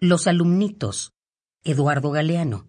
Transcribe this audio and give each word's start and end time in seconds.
Los 0.00 0.28
alumnitos. 0.28 1.12
Eduardo 1.64 2.12
Galeano. 2.12 2.68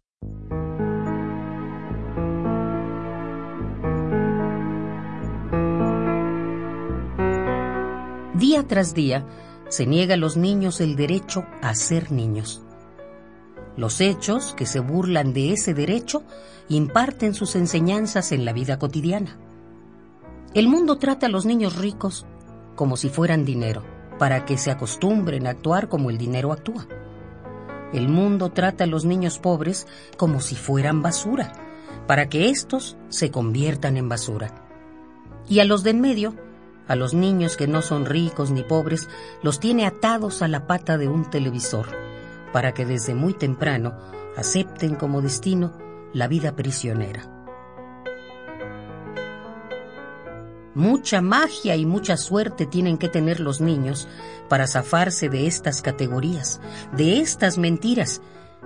Día 8.33 8.65
tras 8.67 8.95
día 8.95 9.27
se 9.67 9.85
niega 9.85 10.15
a 10.15 10.17
los 10.17 10.37
niños 10.37 10.81
el 10.81 10.95
derecho 10.95 11.45
a 11.61 11.75
ser 11.75 12.11
niños. 12.11 12.63
Los 13.77 14.01
hechos 14.01 14.55
que 14.55 14.65
se 14.65 14.79
burlan 14.79 15.31
de 15.31 15.53
ese 15.53 15.75
derecho 15.75 16.23
imparten 16.67 17.35
sus 17.35 17.55
enseñanzas 17.55 18.31
en 18.31 18.43
la 18.43 18.53
vida 18.53 18.79
cotidiana. 18.79 19.37
El 20.55 20.67
mundo 20.67 20.97
trata 20.97 21.27
a 21.27 21.29
los 21.29 21.45
niños 21.45 21.77
ricos 21.77 22.25
como 22.75 22.97
si 22.97 23.09
fueran 23.09 23.45
dinero, 23.45 23.83
para 24.17 24.45
que 24.45 24.57
se 24.57 24.71
acostumbren 24.71 25.45
a 25.45 25.51
actuar 25.51 25.89
como 25.89 26.09
el 26.09 26.17
dinero 26.17 26.51
actúa. 26.51 26.87
El 27.93 28.07
mundo 28.07 28.49
trata 28.51 28.83
a 28.83 28.87
los 28.87 29.05
niños 29.05 29.39
pobres 29.39 29.87
como 30.17 30.41
si 30.41 30.55
fueran 30.55 31.01
basura, 31.01 31.53
para 32.07 32.29
que 32.29 32.49
éstos 32.49 32.97
se 33.09 33.31
conviertan 33.31 33.97
en 33.97 34.09
basura. 34.09 34.65
Y 35.47 35.59
a 35.59 35.65
los 35.65 35.83
de 35.83 35.91
en 35.91 36.01
medio, 36.01 36.35
a 36.87 36.95
los 36.95 37.13
niños 37.13 37.57
que 37.57 37.67
no 37.67 37.81
son 37.81 38.05
ricos 38.05 38.51
ni 38.51 38.63
pobres, 38.63 39.09
los 39.41 39.59
tiene 39.59 39.85
atados 39.85 40.41
a 40.41 40.47
la 40.47 40.67
pata 40.67 40.97
de 40.97 41.07
un 41.07 41.29
televisor 41.29 41.87
para 42.51 42.73
que 42.73 42.85
desde 42.85 43.15
muy 43.15 43.33
temprano 43.33 43.97
acepten 44.35 44.95
como 44.95 45.21
destino 45.21 45.73
la 46.13 46.27
vida 46.27 46.55
prisionera. 46.55 47.38
Mucha 50.75 51.21
magia 51.21 51.75
y 51.75 51.85
mucha 51.85 52.17
suerte 52.17 52.65
tienen 52.65 52.97
que 52.97 53.09
tener 53.09 53.39
los 53.39 53.59
niños 53.61 54.07
para 54.47 54.67
zafarse 54.67 55.29
de 55.29 55.47
estas 55.47 55.81
categorías, 55.81 56.61
de 56.95 57.19
estas 57.19 57.57
mentiras 57.57 58.21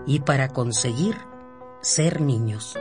y 0.06 0.20
para 0.20 0.50
conseguir 0.50 1.16
ser 1.82 2.22
niños. 2.22 2.76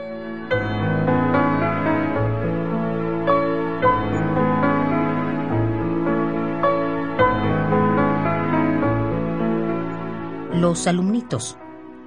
Los 10.53 10.87
alumnitos. 10.87 11.57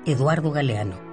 Eduardo 0.06 0.50
Galeano. 0.50 1.05